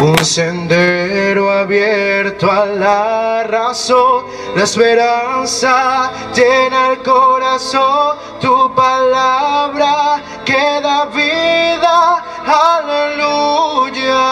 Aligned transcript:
un 0.00 0.24
sendero 0.24 1.50
abierto 1.52 2.50
a 2.50 2.64
la 2.64 3.44
razón, 3.44 4.24
la 4.56 4.64
esperanza 4.64 6.10
llena 6.34 6.92
el 6.92 6.98
corazón, 7.02 8.16
tu 8.40 8.74
palabra 8.74 10.22
que 10.44 10.80
da 10.82 11.04
vida, 11.04 12.24
aleluya, 12.46 14.24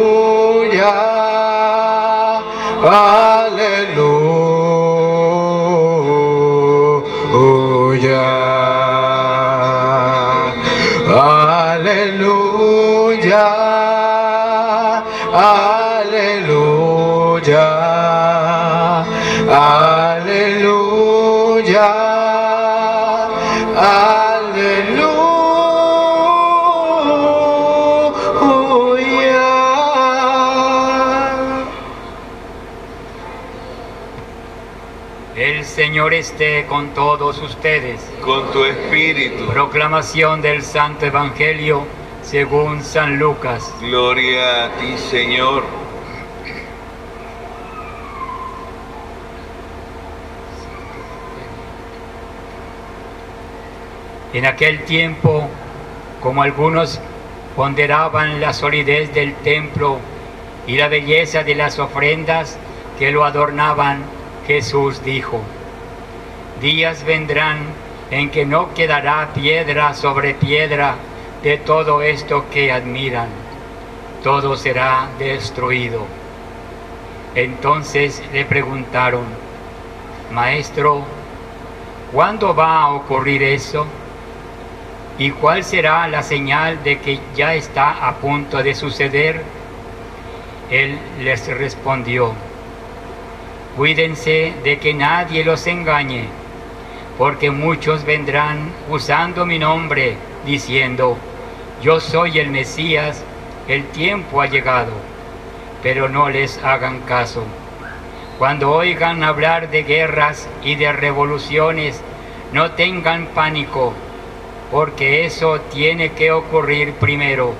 Señor 35.89 36.13
esté 36.13 36.67
con 36.67 36.93
todos 36.93 37.41
ustedes. 37.41 37.99
con 38.23 38.51
tu 38.51 38.63
espíritu. 38.63 39.47
Proclamación 39.47 40.39
del 40.39 40.61
Santo 40.61 41.07
Evangelio 41.07 41.83
según 42.21 42.83
San 42.83 43.17
Lucas. 43.17 43.73
Gloria 43.81 44.65
a 44.65 44.71
ti, 44.77 44.95
Señor. 44.99 45.63
En 54.33 54.45
aquel 54.45 54.83
tiempo, 54.83 55.49
como 56.21 56.43
algunos 56.43 56.99
ponderaban 57.55 58.39
la 58.39 58.53
solidez 58.53 59.11
del 59.15 59.33
templo 59.37 59.97
y 60.67 60.77
la 60.77 60.87
belleza 60.87 61.41
de 61.43 61.55
las 61.55 61.79
ofrendas 61.79 62.59
que 62.99 63.11
lo 63.11 63.25
adornaban, 63.25 64.03
Jesús 64.45 65.03
dijo, 65.03 65.41
días 66.61 67.03
vendrán 67.03 67.59
en 68.11 68.29
que 68.29 68.45
no 68.45 68.73
quedará 68.73 69.29
piedra 69.33 69.93
sobre 69.93 70.33
piedra 70.33 70.95
de 71.43 71.57
todo 71.57 72.01
esto 72.01 72.45
que 72.51 72.71
admiran, 72.71 73.29
todo 74.23 74.57
será 74.57 75.07
destruido. 75.17 76.05
Entonces 77.35 78.21
le 78.33 78.45
preguntaron, 78.45 79.23
Maestro, 80.31 81.03
¿cuándo 82.11 82.55
va 82.55 82.81
a 82.81 82.93
ocurrir 82.93 83.43
eso? 83.43 83.85
¿Y 85.17 85.31
cuál 85.31 85.63
será 85.63 86.07
la 86.07 86.23
señal 86.23 86.83
de 86.83 86.99
que 86.99 87.19
ya 87.35 87.53
está 87.53 88.07
a 88.07 88.15
punto 88.15 88.63
de 88.63 88.73
suceder? 88.73 89.43
Él 90.69 90.97
les 91.21 91.47
respondió, 91.47 92.33
cuídense 93.75 94.53
de 94.63 94.77
que 94.79 94.93
nadie 94.93 95.43
los 95.43 95.65
engañe, 95.67 96.25
porque 97.19 97.51
muchos 97.51 98.05
vendrán 98.05 98.71
usando 98.89 99.45
mi 99.45 99.59
nombre, 99.59 100.15
diciendo, 100.45 101.17
yo 101.83 101.99
soy 101.99 102.39
el 102.39 102.49
Mesías, 102.49 103.25
el 103.67 103.83
tiempo 103.87 104.41
ha 104.41 104.45
llegado, 104.45 104.93
pero 105.83 106.07
no 106.07 106.29
les 106.29 106.57
hagan 106.63 107.01
caso. 107.01 107.43
Cuando 108.37 108.71
oigan 108.71 109.21
hablar 109.21 109.69
de 109.69 109.83
guerras 109.83 110.47
y 110.63 110.75
de 110.75 110.93
revoluciones, 110.93 112.01
no 112.53 112.71
tengan 112.71 113.25
pánico 113.27 113.93
porque 114.71 115.25
eso 115.25 115.59
tiene 115.73 116.13
que 116.13 116.31
ocurrir 116.31 116.93
primero, 116.93 117.53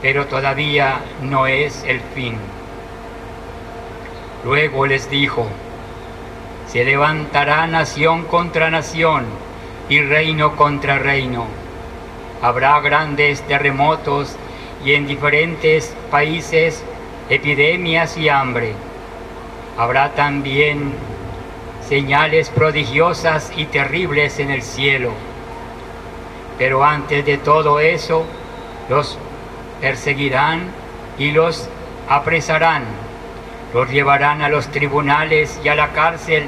pero 0.00 0.26
todavía 0.26 1.00
no 1.20 1.46
es 1.46 1.84
el 1.84 2.00
fin. 2.00 2.36
Luego 4.44 4.86
les 4.86 5.10
dijo, 5.10 5.46
se 6.70 6.84
levantará 6.84 7.66
nación 7.66 8.24
contra 8.24 8.70
nación 8.70 9.24
y 9.88 10.00
reino 10.00 10.56
contra 10.56 10.98
reino. 10.98 11.46
Habrá 12.42 12.78
grandes 12.80 13.42
terremotos 13.42 14.36
y 14.84 14.92
en 14.92 15.06
diferentes 15.06 15.94
países 16.10 16.84
epidemias 17.28 18.16
y 18.16 18.28
hambre. 18.28 18.72
Habrá 19.76 20.14
también 20.14 20.92
señales 21.88 22.50
prodigiosas 22.50 23.50
y 23.56 23.64
terribles 23.66 24.38
en 24.38 24.50
el 24.50 24.62
cielo 24.62 25.12
pero 26.58 26.84
antes 26.84 27.24
de 27.24 27.38
todo 27.38 27.78
eso, 27.78 28.24
los 28.88 29.16
perseguirán 29.80 30.66
y 31.16 31.30
los 31.30 31.68
apresarán. 32.08 32.82
Los 33.74 33.90
llevarán 33.90 34.42
a 34.42 34.48
los 34.48 34.68
tribunales 34.68 35.60
y 35.62 35.68
a 35.68 35.74
la 35.74 35.92
cárcel 35.92 36.44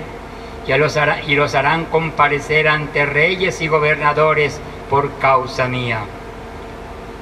y, 0.67 0.73
a 0.73 0.79
los 0.79 0.99
y 1.27 1.35
los 1.35 1.55
harán 1.55 1.87
comparecer 1.87 2.69
ante 2.69 3.05
reyes 3.07 3.61
y 3.61 3.69
gobernadores 3.69 4.61
por 4.89 5.19
causa 5.19 5.69
mía. 5.69 6.01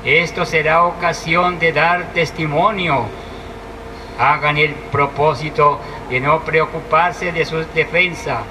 Esto 0.05 0.45
será 0.47 0.85
ocasión 0.85 1.59
de 1.59 1.73
dar 1.73 2.13
testimonio. 2.15 3.07
Hagan 4.19 4.57
el 4.57 4.73
propósito 4.73 5.81
de 6.09 6.21
no 6.21 6.41
preocuparse 6.41 7.33
de 7.33 7.45
su 7.45 7.65
defensa 7.75 8.43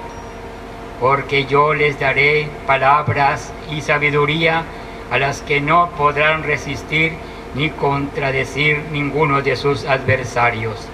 porque 1.00 1.46
yo 1.46 1.74
les 1.74 1.98
daré 1.98 2.48
palabras 2.66 3.52
y 3.70 3.80
sabiduría 3.80 4.64
a 5.10 5.18
las 5.18 5.42
que 5.42 5.60
no 5.60 5.90
podrán 5.96 6.42
resistir 6.42 7.12
ni 7.54 7.70
contradecir 7.70 8.82
ninguno 8.90 9.40
de 9.42 9.56
sus 9.56 9.84
adversarios. 9.84 10.88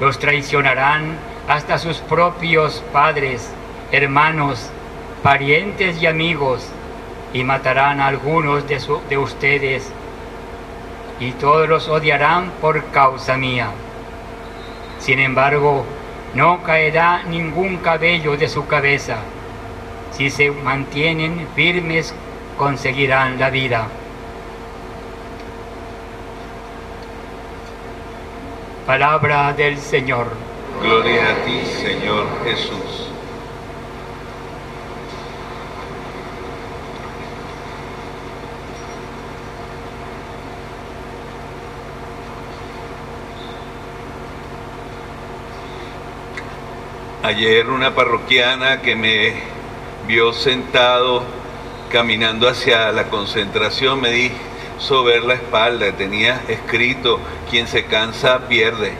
Los 0.00 0.18
traicionarán 0.18 1.16
hasta 1.48 1.78
sus 1.78 1.98
propios 1.98 2.82
padres, 2.92 3.50
hermanos, 3.92 4.70
parientes 5.22 6.02
y 6.02 6.06
amigos, 6.06 6.66
y 7.32 7.44
matarán 7.44 8.00
a 8.00 8.06
algunos 8.06 8.66
de, 8.68 8.80
de 9.08 9.18
ustedes, 9.18 9.90
y 11.20 11.32
todos 11.32 11.68
los 11.68 11.88
odiarán 11.88 12.50
por 12.60 12.84
causa 12.90 13.36
mía. 13.36 13.68
Sin 14.98 15.18
embargo, 15.18 15.84
no 16.34 16.62
caerá 16.62 17.22
ningún 17.22 17.76
cabello 17.76 18.36
de 18.36 18.48
su 18.48 18.66
cabeza. 18.66 19.18
Si 20.10 20.30
se 20.30 20.50
mantienen 20.50 21.46
firmes, 21.54 22.14
conseguirán 22.56 23.38
la 23.38 23.50
vida. 23.50 23.88
Palabra 28.86 29.54
del 29.54 29.78
Señor. 29.78 30.26
Gloria 30.82 31.30
a 31.30 31.44
ti, 31.46 31.64
Señor 31.64 32.26
Jesús. 32.44 33.08
Ayer 47.22 47.70
una 47.70 47.94
parroquiana 47.94 48.82
que 48.82 48.94
me 48.94 49.32
vio 50.06 50.34
sentado 50.34 51.22
caminando 51.90 52.46
hacia 52.50 52.92
la 52.92 53.04
concentración 53.04 54.02
me 54.02 54.10
dijo 54.10 54.34
ver 55.04 55.22
la 55.24 55.34
espalda, 55.34 55.92
tenía 55.92 56.42
escrito, 56.48 57.20
quien 57.50 57.66
se 57.66 57.84
cansa 57.86 58.48
pierde. 58.48 58.92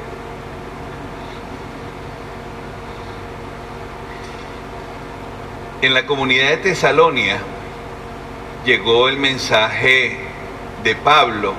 En 5.82 5.92
la 5.92 6.06
comunidad 6.06 6.48
de 6.50 6.56
Tesalonia 6.58 7.38
llegó 8.64 9.08
el 9.08 9.18
mensaje 9.18 10.18
de 10.82 10.94
Pablo 10.94 11.54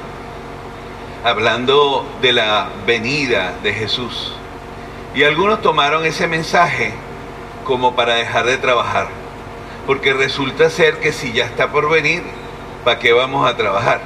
hablando 1.23 2.05
de 2.21 2.33
la 2.33 2.69
venida 2.85 3.55
de 3.61 3.73
Jesús. 3.73 4.33
Y 5.13 5.23
algunos 5.23 5.61
tomaron 5.61 6.05
ese 6.05 6.27
mensaje 6.27 6.93
como 7.63 7.95
para 7.95 8.15
dejar 8.15 8.45
de 8.45 8.57
trabajar. 8.57 9.07
Porque 9.87 10.13
resulta 10.13 10.69
ser 10.69 10.99
que 10.99 11.11
si 11.11 11.31
ya 11.31 11.45
está 11.45 11.71
por 11.71 11.89
venir, 11.89 12.23
¿para 12.85 12.99
qué 12.99 13.11
vamos 13.11 13.49
a 13.49 13.57
trabajar? 13.57 13.99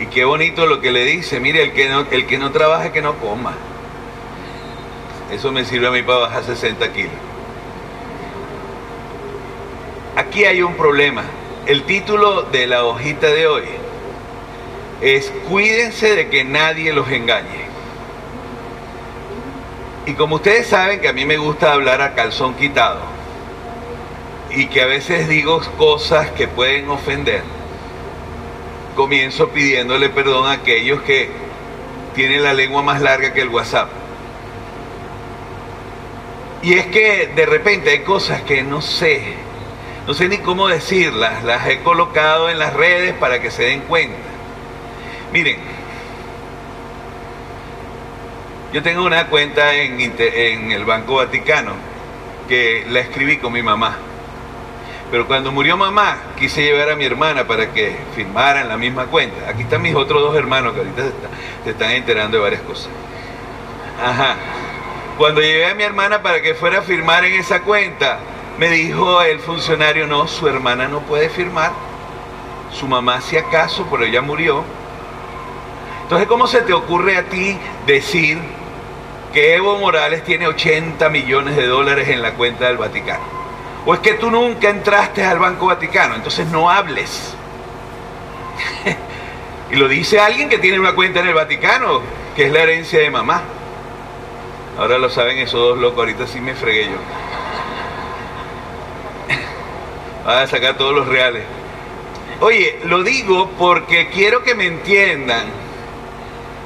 Y 0.00 0.06
qué 0.06 0.24
bonito 0.24 0.66
lo 0.66 0.80
que 0.80 0.90
le 0.90 1.04
dice, 1.04 1.38
mire, 1.38 1.62
el 1.62 1.72
que 1.72 1.88
no, 1.88 2.06
el 2.10 2.26
que 2.26 2.38
no 2.38 2.50
trabaja, 2.50 2.90
que 2.90 3.02
no 3.02 3.14
coma. 3.18 3.52
Eso 5.30 5.52
me 5.52 5.64
sirve 5.64 5.86
a 5.86 5.90
mí 5.90 6.02
para 6.02 6.20
bajar 6.20 6.42
60 6.42 6.92
kilos. 6.92 7.12
Aquí 10.16 10.44
hay 10.44 10.62
un 10.62 10.74
problema. 10.74 11.22
El 11.66 11.84
título 11.84 12.42
de 12.42 12.66
la 12.66 12.84
hojita 12.84 13.28
de 13.28 13.46
hoy 13.46 13.64
es 15.00 15.32
Cuídense 15.48 16.16
de 16.16 16.28
que 16.28 16.44
nadie 16.44 16.92
los 16.92 17.08
engañe. 17.10 17.64
Y 20.06 20.14
como 20.14 20.36
ustedes 20.36 20.66
saben 20.66 21.00
que 21.00 21.08
a 21.08 21.12
mí 21.12 21.24
me 21.24 21.36
gusta 21.36 21.72
hablar 21.72 22.00
a 22.00 22.14
calzón 22.14 22.54
quitado 22.54 23.13
y 24.56 24.66
que 24.66 24.82
a 24.82 24.86
veces 24.86 25.28
digo 25.28 25.60
cosas 25.76 26.30
que 26.30 26.46
pueden 26.46 26.88
ofender, 26.88 27.42
comienzo 28.94 29.48
pidiéndole 29.48 30.08
perdón 30.10 30.46
a 30.46 30.52
aquellos 30.52 31.02
que 31.02 31.30
tienen 32.14 32.42
la 32.42 32.54
lengua 32.54 32.82
más 32.82 33.00
larga 33.02 33.32
que 33.32 33.40
el 33.40 33.48
WhatsApp. 33.48 33.88
Y 36.62 36.74
es 36.74 36.86
que 36.86 37.32
de 37.34 37.46
repente 37.46 37.90
hay 37.90 38.00
cosas 38.00 38.42
que 38.42 38.62
no 38.62 38.80
sé, 38.80 39.34
no 40.06 40.14
sé 40.14 40.28
ni 40.28 40.38
cómo 40.38 40.68
decirlas, 40.68 41.42
las 41.44 41.66
he 41.66 41.80
colocado 41.80 42.48
en 42.48 42.58
las 42.58 42.72
redes 42.72 43.14
para 43.14 43.42
que 43.42 43.50
se 43.50 43.64
den 43.64 43.80
cuenta. 43.80 44.16
Miren, 45.32 45.58
yo 48.72 48.82
tengo 48.82 49.04
una 49.04 49.26
cuenta 49.26 49.74
en, 49.74 50.00
en 50.00 50.72
el 50.72 50.84
Banco 50.84 51.16
Vaticano 51.16 51.72
que 52.48 52.86
la 52.88 53.00
escribí 53.00 53.38
con 53.38 53.52
mi 53.52 53.62
mamá. 53.62 53.98
Pero 55.10 55.26
cuando 55.26 55.52
murió 55.52 55.76
mamá, 55.76 56.16
quise 56.38 56.62
llevar 56.62 56.90
a 56.90 56.96
mi 56.96 57.04
hermana 57.04 57.46
para 57.46 57.72
que 57.72 57.96
firmaran 58.14 58.68
la 58.68 58.76
misma 58.76 59.06
cuenta. 59.06 59.48
Aquí 59.48 59.62
están 59.62 59.82
mis 59.82 59.94
otros 59.94 60.22
dos 60.22 60.36
hermanos 60.36 60.72
que 60.72 60.80
ahorita 60.80 61.02
se, 61.64 61.70
están 61.70 61.90
enterando 61.92 62.36
de 62.36 62.42
varias 62.42 62.62
cosas. 62.62 62.88
Ajá. 64.02 64.36
Cuando 65.18 65.40
llevé 65.40 65.66
a 65.66 65.74
mi 65.74 65.84
hermana 65.84 66.22
para 66.22 66.42
que 66.42 66.54
fuera 66.54 66.78
a 66.78 66.82
firmar 66.82 67.24
en 67.24 67.34
esa 67.34 67.62
cuenta, 67.62 68.18
me 68.58 68.68
dijo 68.70 69.22
el 69.22 69.38
funcionario, 69.38 70.06
no, 70.06 70.26
su 70.26 70.48
hermana 70.48 70.88
no 70.88 71.00
puede 71.00 71.28
firmar. 71.28 71.72
Su 72.72 72.88
mamá 72.88 73.20
si 73.20 73.36
acaso, 73.36 73.86
pero 73.90 74.04
ella 74.04 74.20
murió. 74.20 74.64
Entonces, 76.02 76.26
¿cómo 76.26 76.48
se 76.48 76.62
te 76.62 76.72
ocurre 76.72 77.16
a 77.16 77.24
ti 77.24 77.56
decir 77.86 78.38
que 79.34 79.56
Evo 79.56 79.76
Morales 79.78 80.22
tiene 80.22 80.46
80 80.46 81.08
millones 81.08 81.56
de 81.56 81.66
dólares 81.66 82.08
en 82.08 82.22
la 82.22 82.34
cuenta 82.34 82.68
del 82.68 82.76
Vaticano. 82.76 83.43
¿O 83.86 83.94
es 83.94 84.00
que 84.00 84.14
tú 84.14 84.30
nunca 84.30 84.70
entraste 84.70 85.24
al 85.24 85.38
Banco 85.38 85.66
Vaticano? 85.66 86.14
Entonces 86.14 86.46
no 86.48 86.70
hables. 86.70 87.34
y 89.70 89.76
lo 89.76 89.88
dice 89.88 90.20
alguien 90.20 90.48
que 90.48 90.58
tiene 90.58 90.80
una 90.80 90.94
cuenta 90.94 91.20
en 91.20 91.28
el 91.28 91.34
Vaticano, 91.34 92.00
que 92.34 92.46
es 92.46 92.52
la 92.52 92.62
herencia 92.62 93.00
de 93.00 93.10
mamá. 93.10 93.42
Ahora 94.78 94.98
lo 94.98 95.10
saben 95.10 95.38
esos 95.38 95.60
dos 95.60 95.78
locos, 95.78 95.98
ahorita 95.98 96.26
sí 96.26 96.40
me 96.40 96.54
fregué 96.54 96.84
yo. 96.84 96.96
Voy 100.24 100.34
a 100.34 100.46
sacar 100.46 100.76
todos 100.76 100.94
los 100.94 101.06
reales. 101.06 101.44
Oye, 102.40 102.80
lo 102.84 103.02
digo 103.02 103.50
porque 103.58 104.08
quiero 104.08 104.42
que 104.42 104.54
me 104.54 104.66
entiendan 104.66 105.44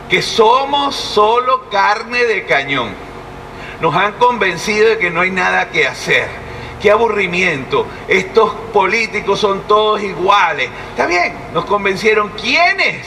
que 0.08 0.22
somos 0.22 0.94
solo 0.94 1.68
carne 1.68 2.24
de 2.24 2.44
cañón. 2.46 2.94
Nos 3.80 3.94
han 3.94 4.12
convencido 4.14 4.88
de 4.88 4.98
que 4.98 5.10
no 5.10 5.20
hay 5.20 5.30
nada 5.30 5.70
que 5.70 5.86
hacer. 5.86 6.47
Qué 6.80 6.90
aburrimiento. 6.90 7.86
Estos 8.06 8.52
políticos 8.72 9.40
son 9.40 9.62
todos 9.66 10.02
iguales. 10.02 10.70
Está 10.90 11.06
bien, 11.06 11.34
nos 11.52 11.64
convencieron. 11.64 12.30
¿Quiénes? 12.30 13.06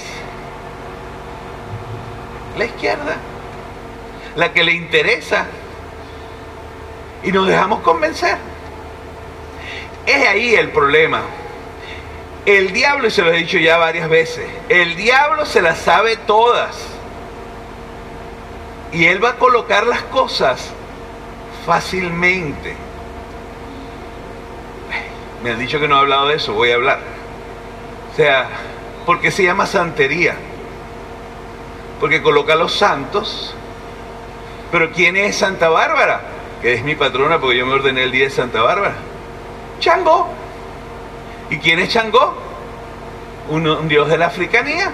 La 2.57 2.65
izquierda. 2.65 3.15
La 4.35 4.51
que 4.51 4.63
le 4.63 4.73
interesa. 4.73 5.45
Y 7.23 7.31
nos 7.31 7.47
dejamos 7.47 7.81
convencer. 7.81 8.37
Es 10.05 10.27
ahí 10.27 10.55
el 10.55 10.69
problema. 10.69 11.21
El 12.45 12.73
diablo, 12.73 13.07
y 13.07 13.11
se 13.11 13.21
lo 13.21 13.31
he 13.31 13.37
dicho 13.37 13.59
ya 13.59 13.77
varias 13.77 14.09
veces, 14.09 14.49
el 14.67 14.95
diablo 14.95 15.45
se 15.45 15.61
las 15.61 15.77
sabe 15.77 16.17
todas. 16.17 16.75
Y 18.91 19.05
él 19.05 19.23
va 19.23 19.29
a 19.29 19.35
colocar 19.35 19.85
las 19.85 20.01
cosas 20.03 20.71
fácilmente. 21.65 22.75
Me 25.43 25.51
han 25.51 25.59
dicho 25.59 25.79
que 25.79 25.87
no 25.87 25.95
he 25.95 25.99
hablado 25.99 26.27
de 26.27 26.35
eso, 26.35 26.53
voy 26.53 26.71
a 26.71 26.75
hablar. 26.75 26.99
O 28.11 28.15
sea, 28.15 28.47
¿por 29.05 29.19
qué 29.19 29.31
se 29.31 29.43
llama 29.43 29.65
santería? 29.65 30.35
Porque 31.99 32.21
coloca 32.21 32.53
a 32.53 32.55
los 32.55 32.73
santos. 32.73 33.55
Pero 34.71 34.91
¿quién 34.91 35.17
es 35.17 35.37
Santa 35.37 35.69
Bárbara? 35.69 36.21
Que 36.61 36.73
es 36.73 36.83
mi 36.83 36.95
patrona 36.95 37.39
porque 37.39 37.57
yo 37.57 37.65
me 37.65 37.73
ordené 37.73 38.03
el 38.03 38.11
día 38.11 38.25
de 38.25 38.29
Santa 38.29 38.61
Bárbara. 38.61 38.95
Changó. 39.79 40.29
¿Y 41.49 41.57
quién 41.57 41.79
es 41.79 41.89
Changó? 41.89 42.35
Un, 43.49 43.67
un 43.67 43.87
dios 43.87 44.07
de 44.07 44.17
la 44.17 44.27
africanía. 44.27 44.91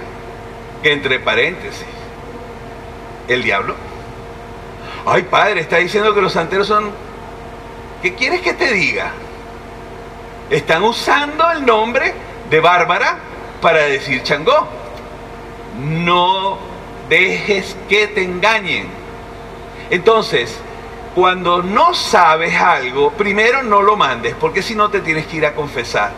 Que 0.82 0.94
entre 0.94 1.20
paréntesis, 1.20 1.86
el 3.28 3.44
diablo. 3.44 3.76
Ay, 5.06 5.24
padre, 5.24 5.62
está 5.62 5.78
diciendo 5.78 6.14
que 6.14 6.22
los 6.22 6.34
santeros 6.34 6.68
son... 6.68 6.92
¿Qué 8.02 8.14
quieres 8.14 8.42
que 8.42 8.54
te 8.54 8.72
diga? 8.72 9.12
Están 10.50 10.84
usando 10.84 11.50
el 11.52 11.66
nombre 11.66 12.14
de 12.50 12.60
Bárbara 12.62 13.18
para 13.62 13.80
decir 13.80 14.24
Changó. 14.24 14.68
No 15.78 16.58
dejes 17.10 17.76
que 17.90 18.08
te 18.08 18.24
engañen. 18.24 18.88
Entonces, 19.90 20.58
cuando 21.14 21.62
no 21.62 21.94
sabes 21.94 22.56
algo, 22.56 23.12
primero 23.12 23.62
no 23.62 23.82
lo 23.82 23.98
mandes, 23.98 24.36
porque 24.36 24.62
si 24.62 24.76
no 24.76 24.90
te 24.90 25.02
tienes 25.02 25.28
que 25.28 25.38
ir 25.38 25.46
a 25.46 25.54
confesar. 25.54 26.12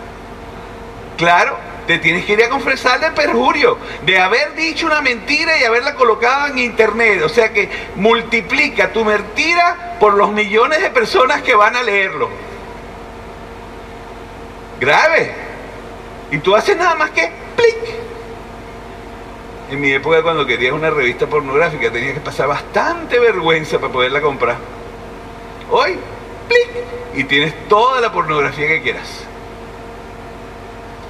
Claro, 1.17 1.57
te 1.87 1.97
tienes 1.97 2.25
que 2.25 2.33
ir 2.33 2.43
a 2.43 2.49
confesar 2.49 2.99
de 2.99 3.09
perjurio, 3.11 3.79
de 4.05 4.19
haber 4.19 4.53
dicho 4.53 4.85
una 4.85 5.01
mentira 5.01 5.57
y 5.57 5.63
haberla 5.63 5.95
colocado 5.95 6.47
en 6.47 6.59
internet. 6.59 7.23
O 7.23 7.29
sea 7.29 7.51
que 7.51 7.67
multiplica 7.95 8.93
tu 8.93 9.03
mentira 9.03 9.97
por 9.99 10.13
los 10.13 10.31
millones 10.31 10.81
de 10.81 10.91
personas 10.91 11.41
que 11.41 11.55
van 11.55 11.75
a 11.75 11.81
leerlo. 11.81 12.29
Grave. 14.79 15.33
Y 16.31 16.37
tú 16.39 16.55
haces 16.55 16.77
nada 16.77 16.95
más 16.95 17.11
que 17.11 17.31
plic. 17.55 17.95
En 19.71 19.81
mi 19.81 19.91
época 19.91 20.23
cuando 20.23 20.45
querías 20.45 20.73
una 20.73 20.89
revista 20.89 21.27
pornográfica 21.27 21.91
tenías 21.91 22.13
que 22.13 22.21
pasar 22.21 22.47
bastante 22.47 23.19
vergüenza 23.19 23.79
para 23.79 23.91
poderla 23.91 24.21
comprar. 24.21 24.57
Hoy, 25.69 25.97
plic. 26.47 26.69
Y 27.15 27.23
tienes 27.25 27.67
toda 27.67 27.99
la 28.01 28.11
pornografía 28.11 28.67
que 28.67 28.81
quieras. 28.81 29.23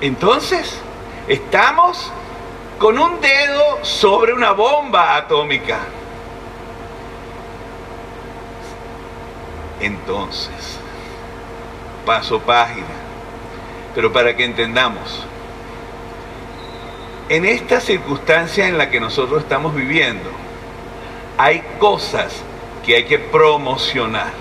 Entonces, 0.02 0.80
estamos 1.28 2.12
con 2.80 2.98
un 2.98 3.20
dedo 3.20 3.84
sobre 3.84 4.34
una 4.34 4.54
bomba 4.54 5.18
atómica. 5.18 5.80
Entonces, 9.82 10.80
paso 12.06 12.40
página. 12.40 12.99
Pero 14.00 14.14
para 14.14 14.34
que 14.34 14.46
entendamos, 14.46 15.26
en 17.28 17.44
esta 17.44 17.82
circunstancia 17.82 18.66
en 18.66 18.78
la 18.78 18.90
que 18.90 19.02
nosotros 19.02 19.44
estamos 19.44 19.76
viviendo, 19.76 20.32
hay 21.38 21.62
cosas 21.80 22.42
que 22.86 22.96
hay 22.96 23.04
que 23.04 23.20
promocionar 23.20 24.32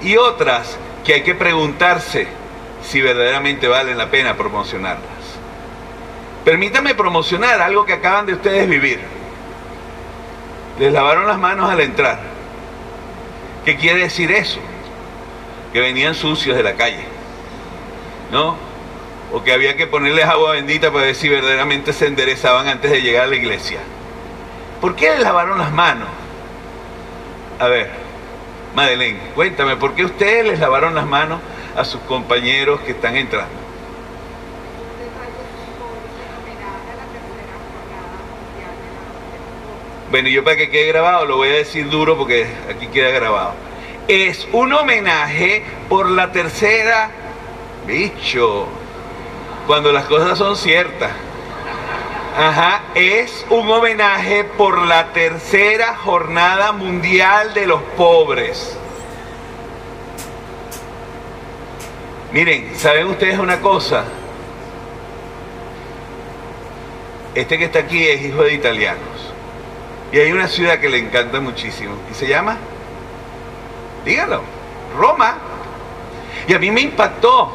y 0.00 0.16
otras 0.16 0.76
que 1.04 1.14
hay 1.14 1.22
que 1.22 1.36
preguntarse 1.36 2.26
si 2.82 3.00
verdaderamente 3.00 3.68
valen 3.68 3.98
la 3.98 4.10
pena 4.10 4.34
promocionarlas. 4.34 4.98
Permítame 6.44 6.96
promocionar 6.96 7.60
algo 7.60 7.86
que 7.86 7.92
acaban 7.92 8.26
de 8.26 8.32
ustedes 8.32 8.68
vivir. 8.68 8.98
Les 10.80 10.92
lavaron 10.92 11.28
las 11.28 11.38
manos 11.38 11.70
al 11.70 11.78
entrar. 11.82 12.18
¿Qué 13.64 13.76
quiere 13.76 14.00
decir 14.00 14.32
eso? 14.32 14.58
Que 15.72 15.78
venían 15.78 16.16
sucios 16.16 16.56
de 16.56 16.64
la 16.64 16.74
calle. 16.74 17.04
¿No? 18.32 18.66
O 19.32 19.42
que 19.42 19.52
había 19.52 19.76
que 19.76 19.86
ponerles 19.86 20.24
agua 20.24 20.52
bendita 20.52 20.90
para 20.90 21.06
ver 21.06 21.14
si 21.14 21.28
verdaderamente 21.28 21.92
se 21.92 22.06
enderezaban 22.06 22.66
antes 22.68 22.90
de 22.90 23.02
llegar 23.02 23.24
a 23.24 23.26
la 23.26 23.36
iglesia. 23.36 23.80
¿Por 24.80 24.96
qué 24.96 25.10
les 25.10 25.20
lavaron 25.20 25.58
las 25.58 25.72
manos? 25.72 26.08
A 27.58 27.66
ver, 27.68 27.90
Madeleine, 28.74 29.18
cuéntame, 29.34 29.76
¿por 29.76 29.94
qué 29.94 30.04
ustedes 30.04 30.46
les 30.46 30.60
lavaron 30.60 30.94
las 30.94 31.06
manos 31.06 31.40
a 31.78 31.84
sus 31.84 32.00
compañeros 32.02 32.80
que 32.80 32.90
están 32.90 33.16
entrando. 33.16 33.54
Bueno, 40.10 40.28
yo 40.28 40.42
para 40.42 40.56
que 40.56 40.70
quede 40.70 40.88
grabado 40.88 41.24
lo 41.26 41.36
voy 41.36 41.50
a 41.50 41.52
decir 41.52 41.88
duro 41.88 42.16
porque 42.16 42.48
aquí 42.68 42.88
queda 42.88 43.10
grabado. 43.10 43.54
Es 44.08 44.48
un 44.52 44.72
homenaje 44.72 45.62
por 45.88 46.08
la 46.10 46.32
tercera, 46.32 47.10
bicho, 47.86 48.66
cuando 49.68 49.92
las 49.92 50.06
cosas 50.06 50.38
son 50.38 50.56
ciertas. 50.56 51.10
Ajá, 52.38 52.84
es 52.94 53.44
un 53.50 53.70
homenaje 53.70 54.44
por 54.44 54.78
la 54.86 55.12
tercera 55.12 55.94
jornada 55.94 56.72
mundial 56.72 57.52
de 57.52 57.66
los 57.66 57.82
pobres. 57.94 58.78
Miren, 62.32 62.78
¿saben 62.78 63.08
ustedes 63.08 63.38
una 63.38 63.60
cosa? 63.60 64.04
Este 67.34 67.58
que 67.58 67.66
está 67.66 67.80
aquí 67.80 68.08
es 68.08 68.22
hijo 68.22 68.44
de 68.44 68.54
italianos. 68.54 69.34
Y 70.12 70.18
hay 70.18 70.32
una 70.32 70.48
ciudad 70.48 70.78
que 70.78 70.88
le 70.88 70.96
encanta 70.96 71.40
muchísimo. 71.40 71.94
¿Y 72.10 72.14
se 72.14 72.26
llama? 72.26 72.56
Dígalo. 74.06 74.40
Roma. 74.98 75.36
Y 76.46 76.54
a 76.54 76.58
mí 76.58 76.70
me 76.70 76.80
impactó 76.80 77.52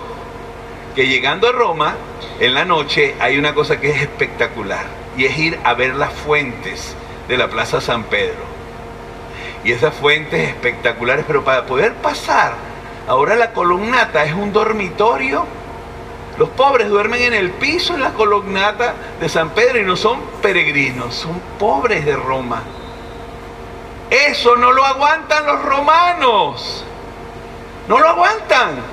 que 0.96 1.08
llegando 1.08 1.48
a 1.48 1.52
Roma, 1.52 1.96
en 2.40 2.54
la 2.54 2.66
noche 2.66 3.16
hay 3.20 3.38
una 3.38 3.54
cosa 3.54 3.80
que 3.80 3.90
es 3.90 4.02
espectacular 4.02 4.86
y 5.18 5.26
es 5.26 5.38
ir 5.38 5.60
a 5.64 5.74
ver 5.74 5.96
las 5.96 6.14
fuentes 6.14 6.96
de 7.28 7.38
la 7.38 7.48
Plaza 7.48 7.82
San 7.82 8.04
Pedro. 8.04 8.54
Y 9.64 9.72
esas 9.72 9.94
fuentes 9.94 10.50
espectaculares, 10.50 11.26
pero 11.26 11.44
para 11.44 11.66
poder 11.66 11.94
pasar, 11.96 12.54
ahora 13.08 13.36
la 13.36 13.54
columnata 13.54 14.24
es 14.26 14.34
un 14.34 14.52
dormitorio. 14.52 15.46
Los 16.38 16.50
pobres 16.50 16.90
duermen 16.90 17.22
en 17.22 17.34
el 17.34 17.52
piso 17.52 17.94
en 17.94 18.02
la 18.02 18.14
columnata 18.14 18.94
de 19.20 19.30
San 19.30 19.52
Pedro 19.52 19.80
y 19.80 19.84
no 19.84 19.96
son 19.96 20.20
peregrinos, 20.42 21.16
son 21.16 21.40
pobres 21.60 22.06
de 22.06 22.16
Roma. 22.16 22.64
Eso 24.10 24.56
no 24.56 24.72
lo 24.72 24.86
aguantan 24.86 25.46
los 25.46 25.64
romanos. 25.64 26.86
No 27.88 28.00
lo 28.00 28.10
aguantan. 28.10 28.93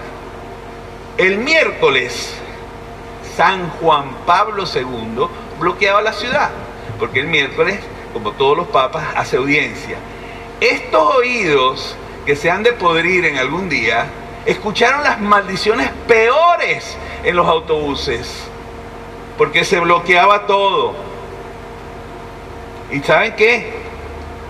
El 1.20 1.36
miércoles 1.36 2.32
San 3.36 3.68
Juan 3.72 4.10
Pablo 4.24 4.64
II 4.64 5.26
bloqueaba 5.58 6.00
la 6.00 6.14
ciudad, 6.14 6.48
porque 6.98 7.20
el 7.20 7.26
miércoles, 7.26 7.78
como 8.14 8.32
todos 8.32 8.56
los 8.56 8.68
papas, 8.68 9.04
hace 9.14 9.36
audiencia. 9.36 9.98
Estos 10.62 11.16
oídos 11.16 11.94
que 12.24 12.36
se 12.36 12.50
han 12.50 12.62
de 12.62 12.72
podrir 12.72 13.26
en 13.26 13.36
algún 13.36 13.68
día, 13.68 14.06
escucharon 14.46 15.04
las 15.04 15.20
maldiciones 15.20 15.90
peores 16.08 16.96
en 17.22 17.36
los 17.36 17.46
autobuses, 17.46 18.44
porque 19.36 19.66
se 19.66 19.78
bloqueaba 19.78 20.46
todo. 20.46 20.94
¿Y 22.90 23.00
saben 23.00 23.36
qué? 23.36 23.74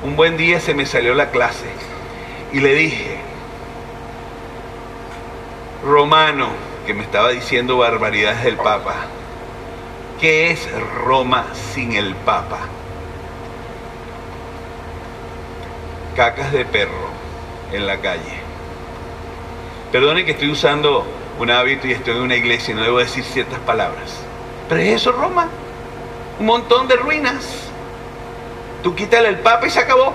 Un 0.05 0.15
buen 0.15 0.37
día 0.37 0.61
se 0.61 0.75
me 0.75 0.87
salió 0.87 1.15
la 1.15 1.33
clase 1.33 1.67
y 2.53 2.61
le 2.61 2.75
dije, 2.75 3.19
Romano, 5.85 6.49
que 6.87 6.93
me 6.93 7.03
estaba 7.03 7.31
diciendo 7.31 7.79
barbaridades 7.79 8.45
del 8.45 8.57
Papa. 8.57 8.97
¿Qué 10.21 10.51
es 10.51 10.69
Roma 11.05 11.47
sin 11.73 11.95
el 11.95 12.15
Papa? 12.15 12.59
Cacas 16.15 16.53
de 16.53 16.67
perro 16.67 17.09
en 17.73 17.87
la 17.87 17.97
calle. 17.99 18.41
Perdone 19.91 20.27
que 20.27 20.33
estoy 20.33 20.51
usando 20.51 21.07
un 21.39 21.51
hábito 21.51 21.87
y 21.87 21.93
estoy 21.93 22.15
en 22.15 22.23
una 22.23 22.37
iglesia 22.37 22.73
y 22.73 22.75
no 22.75 22.83
debo 22.83 22.99
decir 22.99 23.25
ciertas 23.25 23.59
palabras. 23.61 24.21
Pero 24.69 24.83
es 24.83 25.01
eso 25.01 25.13
Roma. 25.13 25.49
Un 26.39 26.45
montón 26.45 26.89
de 26.89 26.97
ruinas. 26.97 27.71
Tú 28.83 28.95
quítale 28.95 29.29
el 29.29 29.39
Papa 29.39 29.67
y 29.67 29.71
se 29.71 29.79
acabó. 29.79 30.13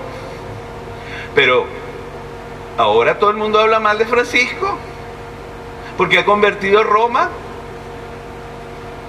Pero 1.34 1.66
ahora 2.78 3.18
todo 3.18 3.30
el 3.30 3.36
mundo 3.36 3.58
habla 3.58 3.80
mal 3.80 3.98
de 3.98 4.06
Francisco 4.06 4.78
porque 5.96 6.18
ha 6.18 6.24
convertido 6.24 6.82
Roma, 6.84 7.30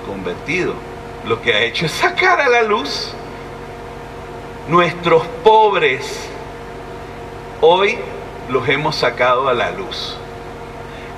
convertido, 0.06 0.74
lo 1.26 1.42
que 1.42 1.54
ha 1.54 1.62
hecho 1.62 1.86
es 1.86 1.92
sacar 1.92 2.40
a 2.40 2.50
la 2.50 2.64
luz 2.64 3.12
nuestros 4.68 5.26
pobres. 5.44 6.30
Hoy 7.62 7.98
los 8.50 8.68
hemos 8.70 8.96
sacado 8.96 9.50
a 9.50 9.54
la 9.54 9.72
luz. 9.72 10.18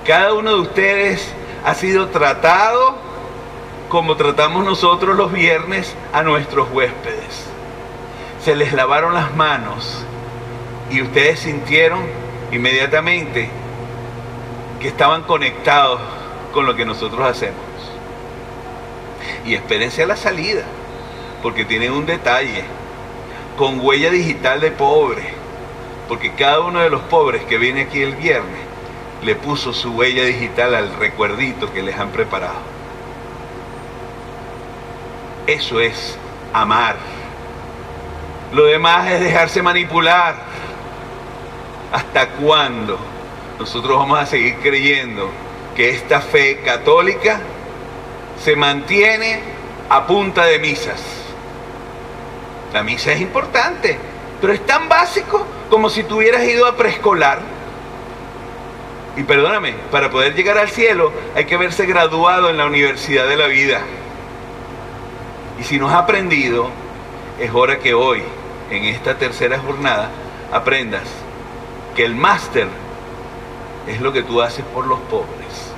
Cada 0.06 0.34
uno 0.34 0.56
de 0.56 0.62
ustedes 0.62 1.32
ha 1.66 1.76
sido 1.76 2.08
tratado 2.08 2.96
como 3.90 4.16
tratamos 4.16 4.64
nosotros 4.66 5.18
los 5.18 5.32
viernes 5.32 5.96
a 6.14 6.24
nuestros 6.24 6.70
huéspedes. 6.72 7.46
Se 8.44 8.56
les 8.56 8.74
lavaron 8.74 9.14
las 9.14 9.36
manos 9.36 10.04
y 10.90 11.02
ustedes 11.02 11.40
sintieron 11.40 12.02
inmediatamente 12.52 13.50
que 14.80 14.88
estaban 14.88 15.24
conectados 15.24 16.00
con 16.54 16.66
lo 16.66 16.76
que 16.76 16.86
nosotros 16.86 17.22
hacemos. 17.22 17.60
Y 19.46 19.54
espérense 19.54 20.04
a 20.04 20.08
la 20.08 20.16
salida, 20.16 20.64
porque 21.42 21.66
tienen 21.66 21.92
un 21.92 22.06
detalle, 22.06 22.64
con 23.58 23.80
huella 23.82 24.10
digital 24.10 24.62
de 24.62 24.72
pobre, 24.72 25.34
porque 26.08 26.34
cada 26.34 26.62
uno 26.62 26.80
de 26.80 26.90
los 26.90 27.02
pobres 27.02 27.44
que 27.44 27.58
viene 27.58 27.82
aquí 27.82 28.02
el 28.02 28.16
viernes 28.16 28.62
le 29.24 29.36
puso 29.36 29.74
su 29.74 29.92
huella 29.92 30.24
digital 30.24 30.74
al 30.74 30.96
recuerdito 30.96 31.72
que 31.74 31.84
les 31.84 31.98
han 32.00 32.10
preparado. 32.10 32.80
Eso 35.46 35.80
es 35.80 36.18
amar. 36.54 36.96
Lo 38.54 38.66
demás 38.66 39.12
es 39.12 39.20
dejarse 39.20 39.62
manipular. 39.62 40.36
¿Hasta 41.92 42.30
cuándo? 42.30 42.98
Nosotros 43.60 43.98
vamos 43.98 44.18
a 44.18 44.26
seguir 44.26 44.56
creyendo 44.56 45.30
que 45.76 45.90
esta 45.90 46.22
fe 46.22 46.62
católica 46.64 47.42
se 48.42 48.56
mantiene 48.56 49.42
a 49.90 50.08
punta 50.08 50.46
de 50.46 50.60
misas. 50.60 51.02
La 52.72 52.84
misa 52.84 53.12
es 53.12 53.20
importante, 53.20 53.98
pero 54.40 54.54
es 54.54 54.66
tan 54.66 54.88
básico 54.88 55.46
como 55.70 55.90
si 55.90 56.04
tú 56.04 56.18
hubieras 56.18 56.46
ido 56.46 56.66
a 56.68 56.78
preescolar. 56.78 57.40
Y 59.18 59.24
perdóname, 59.24 59.74
para 59.92 60.10
poder 60.10 60.36
llegar 60.36 60.58
al 60.58 60.70
cielo 60.70 61.12
hay 61.36 61.44
que 61.44 61.56
haberse 61.56 61.86
graduado 61.86 62.50
en 62.50 62.58
la 62.58 62.66
universidad 62.66 63.28
de 63.28 63.36
la 63.36 63.48
vida. 63.48 63.82
Y 65.60 65.64
si 65.66 65.78
no 65.78 65.90
has 65.90 65.96
aprendido, 65.96 66.70
es 67.38 67.54
hora 67.54 67.80
que 67.80 67.94
hoy, 67.94 68.24
en 68.72 68.86
esta 68.86 69.18
tercera 69.18 69.60
jornada, 69.60 70.10
aprendas 70.54 71.04
que 71.96 72.06
el 72.06 72.16
máster 72.16 72.70
es 73.90 74.00
lo 74.02 74.14
que 74.14 74.22
tú 74.22 74.42
haces 74.42 74.64
por 74.66 74.86
los 74.86 75.00
pobres. 75.02 75.74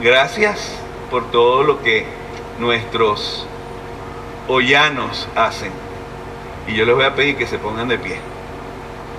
Gracias 0.00 0.74
por 1.10 1.30
todo 1.30 1.62
lo 1.62 1.80
que 1.80 2.04
nuestros 2.58 3.46
hoyanos 4.48 5.28
hacen. 5.36 5.70
Y 6.66 6.74
yo 6.74 6.84
les 6.84 6.94
voy 6.94 7.04
a 7.04 7.14
pedir 7.14 7.36
que 7.36 7.46
se 7.46 7.58
pongan 7.58 7.86
de 7.88 7.98
pie. 7.98 8.18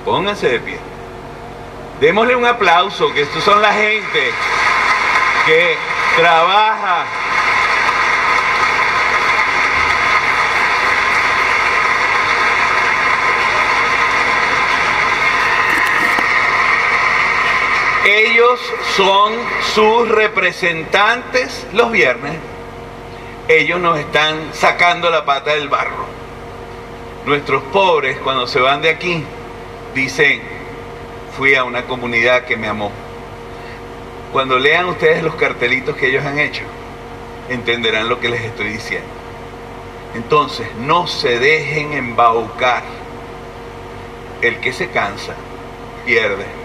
Pónganse 0.03 0.49
de 0.49 0.59
pie. 0.59 0.77
Démosle 2.01 2.35
un 2.35 2.45
aplauso, 2.45 3.13
que 3.13 3.21
estos 3.21 3.43
son 3.43 3.61
la 3.61 3.71
gente 3.73 4.31
que 5.45 5.77
trabaja 6.17 7.05
Ellos 18.05 18.59
son 18.95 19.33
sus 19.75 20.09
representantes 20.09 21.67
los 21.71 21.91
viernes. 21.91 22.33
Ellos 23.47 23.79
nos 23.79 23.99
están 23.99 24.53
sacando 24.53 25.11
la 25.11 25.23
pata 25.23 25.53
del 25.53 25.69
barro. 25.69 26.05
Nuestros 27.25 27.61
pobres 27.63 28.17
cuando 28.17 28.47
se 28.47 28.59
van 28.59 28.81
de 28.81 28.89
aquí 28.89 29.23
dicen, 29.93 30.41
fui 31.37 31.53
a 31.53 31.63
una 31.63 31.83
comunidad 31.83 32.45
que 32.45 32.57
me 32.57 32.67
amó. 32.67 32.91
Cuando 34.31 34.57
lean 34.57 34.87
ustedes 34.87 35.21
los 35.21 35.35
cartelitos 35.35 35.95
que 35.95 36.07
ellos 36.07 36.25
han 36.25 36.39
hecho, 36.39 36.63
entenderán 37.49 38.09
lo 38.09 38.19
que 38.19 38.29
les 38.29 38.41
estoy 38.41 38.69
diciendo. 38.69 39.09
Entonces, 40.15 40.67
no 40.79 41.05
se 41.05 41.37
dejen 41.37 41.93
embaucar. 41.93 42.81
El 44.41 44.57
que 44.57 44.73
se 44.73 44.89
cansa, 44.89 45.35
pierde 46.03 46.60